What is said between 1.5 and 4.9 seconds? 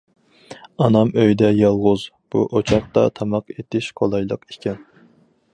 يالغۇز، بۇ ئوچاقتا تاماق ئېتىش قولايلىق ئىكەن.